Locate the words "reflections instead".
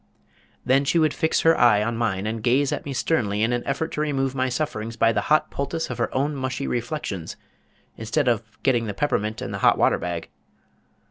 6.65-8.27